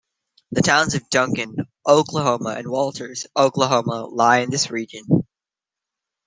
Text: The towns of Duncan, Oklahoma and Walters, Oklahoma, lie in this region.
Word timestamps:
The 0.49 0.63
towns 0.63 0.95
of 0.95 1.07
Duncan, 1.11 1.55
Oklahoma 1.87 2.55
and 2.57 2.67
Walters, 2.67 3.27
Oklahoma, 3.37 4.07
lie 4.09 4.39
in 4.39 4.49
this 4.49 4.71
region. 4.71 5.03